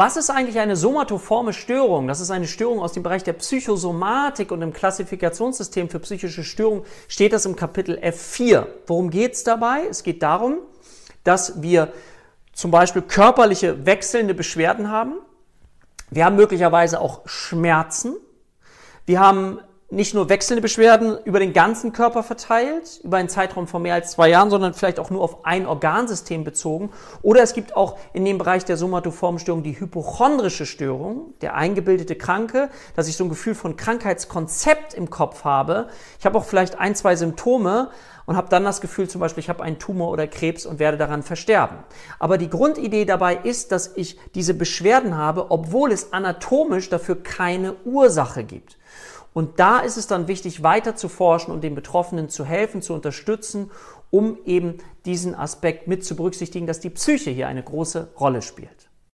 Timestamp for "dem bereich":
2.94-3.22, 28.24-28.64